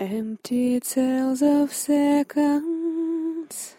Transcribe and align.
Empty 0.00 0.80
cells 0.82 1.40
of 1.40 1.72
seconds. 1.72 3.76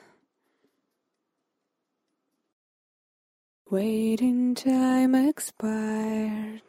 Waiting 3.70 4.56
time 4.56 5.14
expired. 5.14 6.62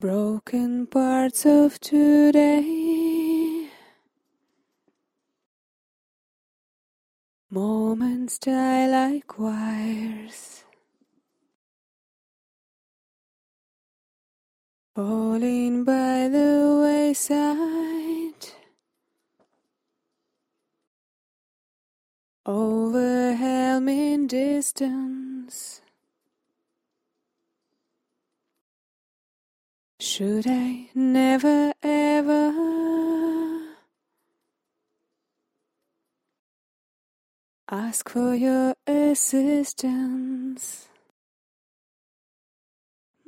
Broken 0.00 0.86
parts 0.86 1.44
of 1.44 1.78
today. 1.80 3.68
Moments 7.50 8.38
die 8.38 8.86
like 8.86 9.38
wires. 9.38 10.64
Falling 14.96 15.84
by 15.84 16.28
the 16.32 16.80
wayside. 16.82 18.48
Overwhelming 22.48 24.26
distance. 24.26 25.82
Should 30.00 30.46
I 30.46 30.88
never 30.94 31.74
ever 31.82 32.54
ask 37.70 38.08
for 38.08 38.34
your 38.34 38.74
assistance? 38.86 40.88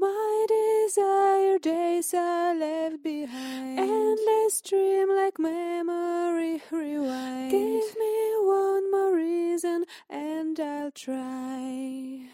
My 0.01 0.47
desire 0.49 1.59
days 1.59 2.15
are 2.15 2.55
left 2.55 3.03
behind. 3.03 3.81
Endless 3.81 4.61
dream 4.61 5.09
like 5.09 5.41
memory 5.41 6.63
rewind. 6.71 7.51
Give 7.51 7.97
me 7.99 8.33
one 8.45 8.93
more 8.93 9.17
reason 9.17 9.87
and 10.09 10.61
I'll 10.61 10.93
try. 10.93 12.29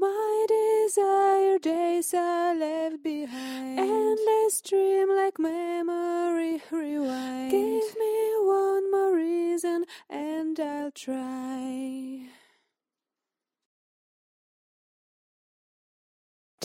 My 0.00 0.46
desire 0.48 1.60
days 1.60 2.12
are 2.12 2.56
left 2.56 3.04
behind. 3.04 3.78
Endless 3.78 4.60
dream 4.62 5.10
like 5.14 5.38
memory 5.38 6.60
rewind. 6.72 7.52
Give 7.52 7.96
me 7.96 8.32
one 8.42 8.90
more 8.90 9.14
reason 9.14 9.84
and 10.10 10.58
I'll 10.58 10.90
try. 10.90 12.17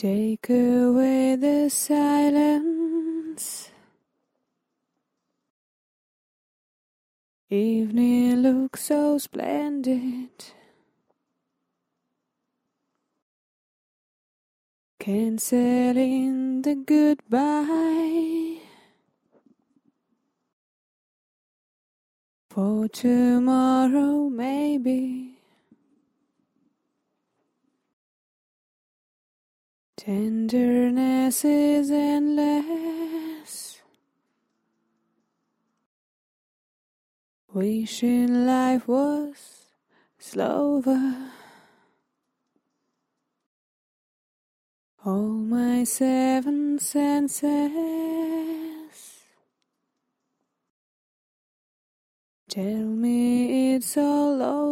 Take 0.04 0.50
away 0.50 1.34
the 1.36 1.70
silence. 1.70 3.70
Evening 7.48 8.42
looks 8.42 8.84
so 8.84 9.16
splendid. 9.16 10.28
Canceling 15.00 16.60
the 16.60 16.74
goodbye. 16.74 18.58
For 22.50 22.88
tomorrow, 22.88 24.28
maybe. 24.28 25.33
Tenderness 30.04 31.46
is 31.46 31.90
endless. 31.90 33.80
Wishing 37.54 38.44
life 38.44 38.86
was 38.86 39.68
slower. 40.18 41.30
All 45.06 45.22
my 45.22 45.84
seven 45.84 46.78
senses 46.78 47.48
tell 52.50 52.62
me 52.62 53.74
it's 53.76 53.96
all 53.96 54.42
over. 54.42 54.63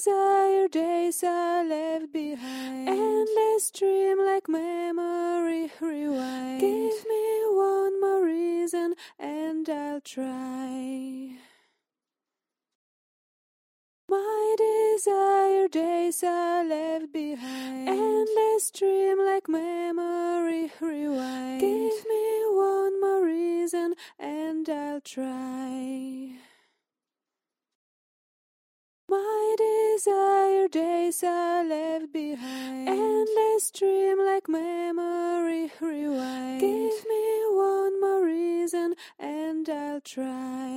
Desire 0.00 0.66
days 0.68 1.22
are 1.22 1.62
left 1.62 2.10
behind. 2.10 2.88
Endless 2.88 3.70
dream 3.70 4.18
like 4.24 4.48
memory 4.48 5.70
rewind. 5.78 6.58
Give 6.58 7.04
me 7.06 7.26
one 7.50 8.00
more 8.00 8.24
reason 8.24 8.94
and 9.18 9.68
I'll 9.68 10.00
try. 10.00 11.36
My 14.08 14.56
desire 14.56 15.68
days 15.68 16.24
are 16.24 16.64
left 16.64 17.12
behind. 17.12 17.88
Endless 17.90 18.70
dream 18.70 19.18
like 19.18 19.50
memory 19.50 20.72
rewind. 20.80 21.60
Give 21.60 22.06
me 22.08 22.44
one 22.48 23.00
more 23.02 23.26
reason 23.26 23.94
and 24.18 24.66
I'll 24.66 25.02
try. 25.02 26.29
Desire 30.04 30.66
days 30.68 31.22
are 31.22 31.62
left 31.62 32.10
behind. 32.10 32.88
Endless 32.88 33.70
dream 33.70 34.18
like 34.24 34.48
memory 34.48 35.70
rewind. 35.78 36.60
Give 36.60 37.04
me 37.06 37.24
one 37.50 38.00
more 38.00 38.24
reason 38.24 38.94
and 39.18 39.68
I'll 39.68 40.00
try. 40.00 40.69